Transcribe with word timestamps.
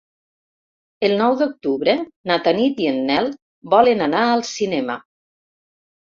El 1.07 1.11
nou 1.17 1.33
d'octubre 1.41 1.93
na 2.31 2.37
Tanit 2.47 2.81
i 2.85 2.89
en 2.91 2.97
Nel 3.09 3.29
volen 3.75 4.01
anar 4.07 4.23
al 4.31 4.41
cinema. 4.53 4.97